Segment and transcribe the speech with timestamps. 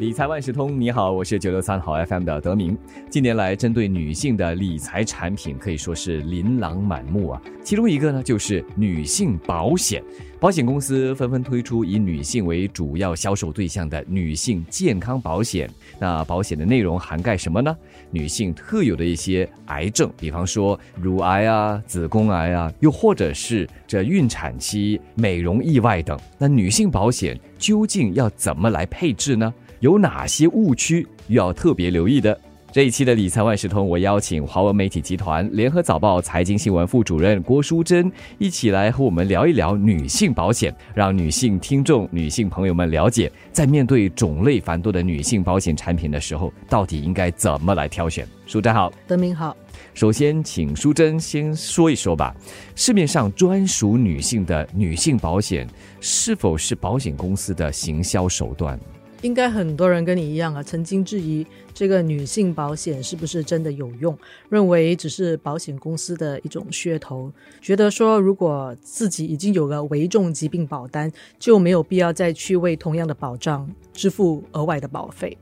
[0.00, 2.74] 理财万事通，你好，我是九六三号 FM 的德明。
[3.10, 7.42] 近年来，针对女性的理财产品可以说是琳琅满目啊。
[7.62, 10.02] 其中一个呢，就是女性保险。
[10.40, 15.68] 保险公司纷纷推出以女性为主要销售对象的女性健康保险。
[15.98, 17.76] 那保险的内容涵盖什么呢？
[18.10, 26.18] 女性特有的一些癌症，比方说乳癌啊、子宫癌啊，又或者是这孕产期美容意外等。
[26.38, 29.52] 那女性保险究竟要怎么来配置呢？
[29.80, 32.38] 有哪些误区要特别留意的？
[32.70, 48.28] 这一期的理财万事通，我邀请华文媒体集团联合早报财经新闻副主任郭淑珍一起来和我们聊一聊女性保险，让女性听众、女性朋友们了解，在面对种类繁多的女性保险产品的时候，到底应该怎么来挑选。
[48.46, 49.56] 淑珍好，德明好，
[49.94, 52.36] 首先请淑珍先说一说吧，
[52.76, 55.66] 市面上专属女性的女性保险，
[56.00, 58.78] 是否是保险公司的行销手段？
[59.22, 64.16] 应该很多人跟你一样啊，曾经质疑这个女性保险是不是真的有用，
[64.48, 75.36] 认为只是保险公司的一种噱头，觉得说如果自己已经有了危重疾病保单，就没有必要再去为同样的保障支付额外的保费。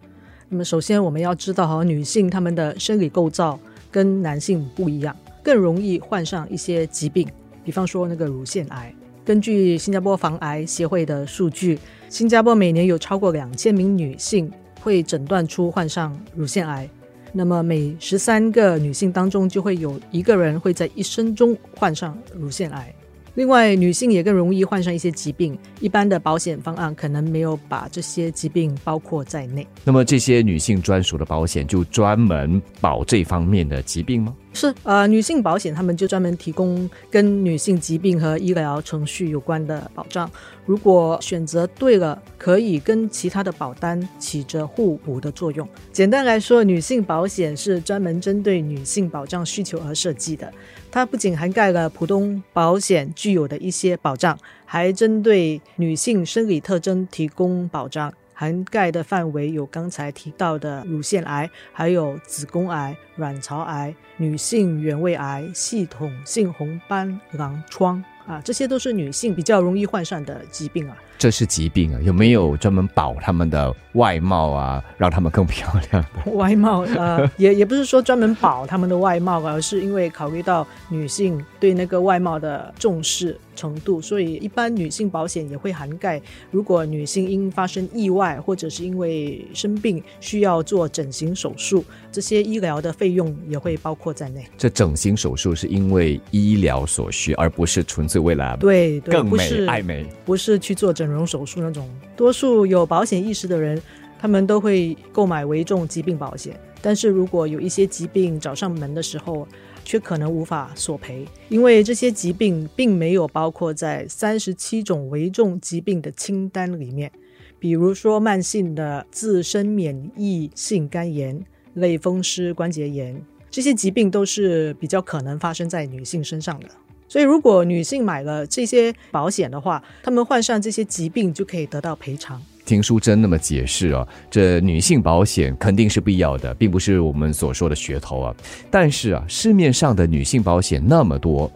[0.49, 3.59] 那么，首先我们要知道哈，女性她们的生理构造
[3.93, 7.29] 跟男性不一样，更容易患上一些疾病，
[7.65, 8.93] 比方说那个乳腺癌。
[9.29, 16.89] 根据新加坡防癌协会的数据，新加坡每年有超过两千名女性会诊断出患上乳腺癌。
[17.31, 22.91] 那么每十三个女性当中，就会有一个人会在一生中患上乳腺癌。
[23.35, 29.65] 另外，女性也更容易患上一些疾病，一般的保险方案可能没有把这些疾病包括在内。
[29.85, 34.35] 那么这些女性专属的保险就专门保这方面的疾病吗？
[34.53, 40.29] 是，呃，女性保险他们就专门提供跟女性疾病和医疗程序有关的保障。
[40.67, 45.69] 如果选择对了，可以跟其他的保单起着互补的作用。
[45.93, 50.53] 简单来说，女性保险是专门针对女性保障需求而设计的。
[50.91, 58.13] 它不仅涵盖了普通保险具有的一些保障，还针对女性生理特征提供保障。
[58.41, 70.97] 涵盖的范围有刚才提到的乳腺癌，还有子宫癌、卵巢癌、女性原位癌、系统性红斑狼疮啊，这些都是女性比较容易患上的疾病啊。
[71.19, 76.83] 这是疾病啊，有没有专门保他们的外貌啊，让他们更漂亮的 外貌？
[76.83, 94.47] 呃，也也不是说专门保他们的外貌，而是因为考虑到女性对那个外貌的重视程度，所以一般女性保险也会涵盖，如果女性因发生意外或者是因为生病需要做整形手术，这些医疗的费用也会包括在内。
[94.57, 101.08] 这整形手术是因为医疗所需，而不是纯粹为了对更美爱美，不是去做整。
[101.09, 103.81] 整容手术那种，多数有保险意识的人，
[104.19, 106.59] 他们都会购买危重疾病保险。
[106.83, 109.49] 但是如果有一些疾病找上门的时候，
[109.85, 117.11] 却可能无法索赔，因为这些疾病并没有包括在三十七种危重疾病的清单里面。
[117.59, 121.43] 比如说，慢性的自身免疫性肝炎、
[121.75, 123.21] 类风湿关节炎，
[123.51, 126.69] 这些疾病都是比较可能发生在女性身上的。
[127.09, 132.41] 所以，如果女性买了这些保险的话，她们患上这些疾病就可以得到赔偿。
[132.67, 138.35] 听淑珍那么解释啊，这女性保险肯定是必要的，并不是我们所说的噱头啊。
[138.71, 141.51] 但是啊，市面上的女性保险那么多，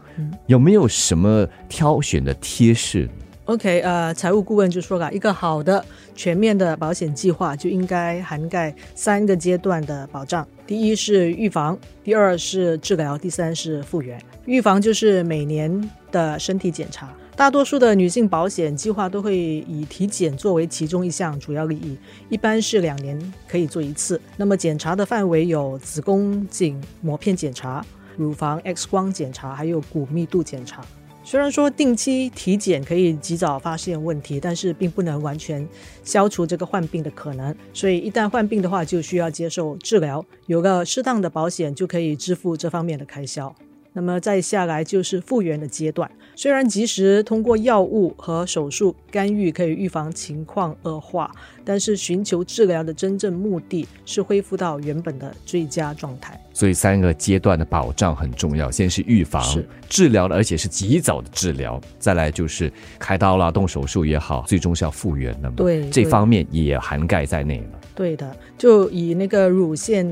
[0.46, 3.06] 有没有什么挑选的贴士
[3.44, 14.18] ？OK，呃，财务顾问就说了，一个好的全面的保险计划就应该涵盖三个阶段的保障：第一是预防，第二是治疗，第三是复原。
[14.46, 21.94] 预防就是每年的身体检查，大多数的女性保险计划都会以体检作为其中一项主要利益，
[22.30, 24.18] 一般是两年可以做一次。
[24.38, 27.84] 那么检查的范围有子宫颈膜片检查、
[28.16, 30.82] 乳房 X 光检查，还有骨密度检查。
[31.24, 35.66] 虽然说定期体检可以及早发现问题，但是并不能完全
[36.04, 37.54] 消除这个患病的可能。
[37.72, 40.24] 所以一旦患病的话，就需要接受治疗。
[40.46, 43.54] 有个适当的保险，就可以支付这方面的开销。
[43.92, 46.10] 那么再下来就是复原的阶段。
[46.34, 51.30] 虽然及时通过药物和手术干预可以预防情况恶化，
[51.62, 56.40] 但是寻求治疗的真正目的是恢复到原本的最佳状态。
[56.54, 59.44] 所以三个阶段的保障很重要，先是预防、
[59.90, 65.56] 治疗了而且是及早的治疗，再来就是开刀啦、动手术也好，最终是要复原的嘛。
[65.56, 67.80] 对，这方面也涵盖在内了。
[67.94, 70.06] 对的，就以那个乳腺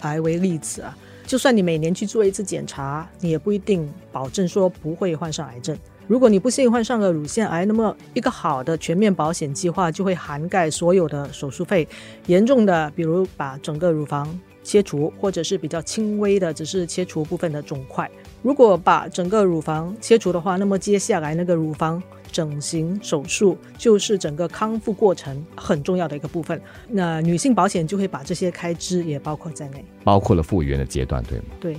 [0.00, 0.96] 癌为例子啊。
[1.26, 5.76] 就算你每年去做一次检查，你也不一定保证说不会患上癌症。
[6.06, 11.88] 如果你不幸患上了乳腺癌，那么一个好的全面保险计划就会涵盖所有的手术费，
[12.26, 18.10] 严重的比如把整个乳房切除，或者是比较轻微的只是切除部分的肿块。
[18.42, 22.02] 如果把整个乳房切除的话，那么接下来那个乳房
[22.32, 26.60] 整形手术就是整个康复过程很重要的一个部分。
[26.88, 31.44] 那女性保险就会把这些开支也包括在内，包括了复原的阶段，对吗？
[31.60, 31.76] 对。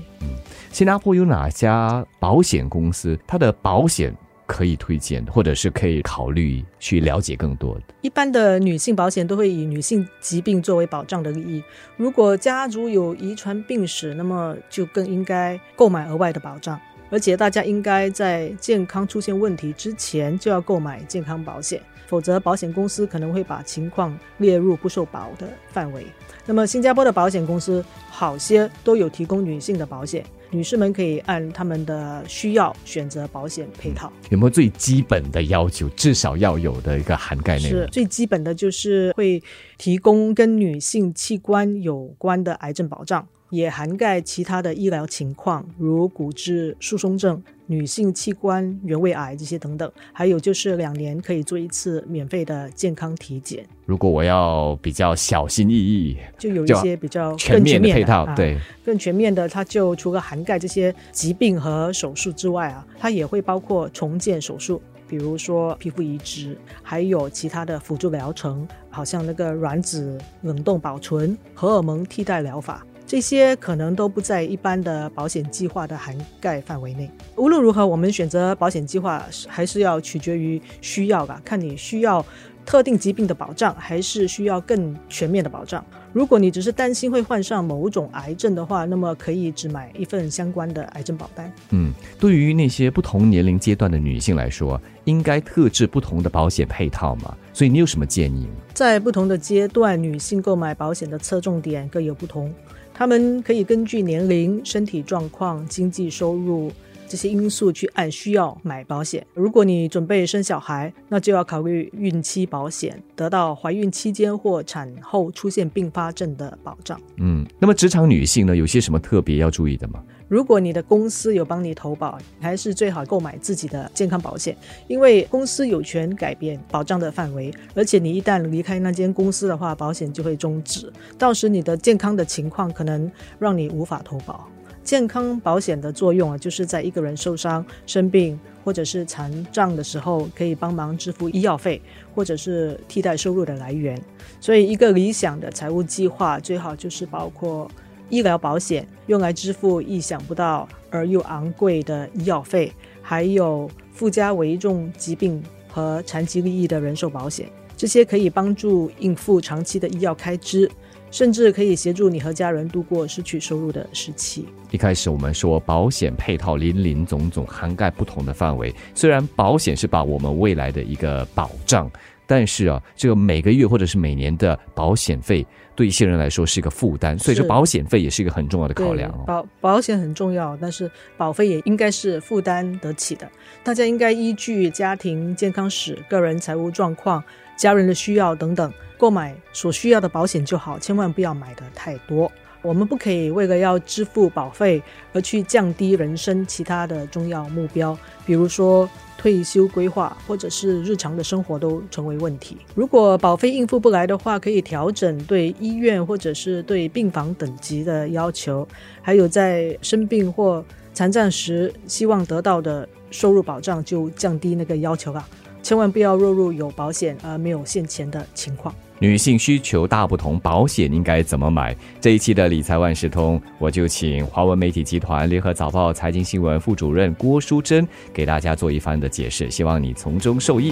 [0.72, 4.14] 新加坡有哪家保险公司，它的保险
[4.46, 7.82] 可以推荐，或者是可以考虑去了解更多的？
[8.02, 11.64] 一般的女性保险都会以女性疾病作为保障的利益。
[11.98, 16.80] 如果家族有遗传病史，那么就更应该购买额外的保障。
[17.12, 26.06] 而且大家应该在健康出现问题之前就要购买健康保险，否则保险公司可能会把情况列入不受保的范围。
[26.48, 30.26] 那么新加坡的保险公司好些都有提供女性的保险，
[30.56, 34.10] 女士们可以按他们的需要选择保险配套。
[34.30, 35.90] 有没有最基本的要求？
[35.90, 37.82] 至少要有的一个涵盖内容？
[37.82, 39.44] 是最基本的就是会
[39.78, 43.28] 提供跟女性器官有关的癌症保障。
[43.56, 49.92] 也涵盖其他的医疗情况，如骨质疏松症、女性器官原位癌这些等等。
[50.12, 53.66] 还有就是两年可以做一次免费的健康体检。
[53.86, 72.86] 如果我要比较小心翼翼，就有一些比较全面的配套，对，更全面的，它就除了涵盖这些疾病和手术之外啊，它也会包括重建手术，比如说皮肤移植，还有其他的辅助疗程，好像那个卵子冷冻保存、荷尔蒙替代疗法。
[73.08, 77.10] 这些可能都不在一般的保险计划的涵盖范围内。
[77.36, 82.26] 无论如何，我们选择保险计划还是要取决于需要吧，看你需要
[82.66, 85.86] 特定疾病的保障，还是需要更全面的保障。
[86.14, 91.52] 如果你只是担心会患上某种癌症的话，那么可以只买一份相关的癌症保单。
[91.72, 97.36] 嗯，对于那些不同年龄阶段的女性来说，应该特制不同的保险配套吗？
[97.54, 98.48] 所以你有什么建议？
[98.74, 102.52] 在不同的阶段，女性购买保险的侧重点各有不同。
[102.98, 106.72] 他们可以根据年龄、身体状况、经济收入
[107.10, 109.28] 这些因素去按需要买保险。
[109.34, 116.98] 如果你准备生小孩，那就要考虑孕期保险，得到怀孕期间或产后出现并发症的保障。
[117.18, 120.02] 嗯，那么职场女性呢，有些什么特别要注意的吗？
[120.28, 124.58] 如果你的公司有帮你投保，还是最好购买自己的健康保险，
[124.88, 134.50] 因为公司有权改变保障的范围，而且你一旦离开那间公司的话，保险就会终止，到时你的健康的情况可能让你无法投保。
[134.84, 141.80] 健康保险的作用啊，就是在一个人受伤、生病或者是残障的时候，可以帮忙支付医药费，
[142.16, 144.00] 或者是替代收入的来源。
[144.40, 147.70] 所以，一个理想的财务计划最好就是包括。
[148.10, 152.72] 医疗保险用来支付意想不到而又昂贵的医药费，
[153.02, 160.70] 还有附加危重疾病和残疾利益的人寿保险，这些可以帮助应付长期的医药开支，
[161.12, 164.46] 甚至可以协助你和家人度过失去收入的时期。
[164.72, 168.74] 一开始我们说保险配套林林总总，涵盖不同的范围。
[168.94, 171.90] 虽然保险是把我们未来的一个保障，
[172.28, 175.46] 但是啊，这个每个月或者是每年的保险费。
[175.76, 179.12] 对一些人来说是一个负担，所以说保险费也是一个很重要的考量。
[179.12, 183.30] 哦保保险很重要，但是保费也应该是负担得起的。
[183.62, 187.22] 大家应该依据家庭健康史、个人财务状况、
[187.58, 192.32] 家人的需要等等，购买所需要的保险就好，千万不要买的太多。
[192.66, 194.82] 我们不可以为了要支付保费
[195.14, 198.90] 而去降低人生其他的重要目标，比如说。
[199.18, 202.58] 退休规划或者是日常的生活都成为问题。
[202.76, 208.68] 如果保费应付不来的话，可以调整对医院或者是对病房等级的要求，
[209.02, 215.26] 还有在生病或残障时希望得到的收入保障就降低那个要求了。
[215.66, 218.72] 千万不要落入有保险而没有现钱的情况。
[219.00, 221.76] 女性需求大不同，保险应该怎么买？
[222.00, 230.72] 这一期的理财万事通，我就请华文媒体集团联合早报财经新闻副主任郭淑珍给大家做一番的解释，希望你从中受益。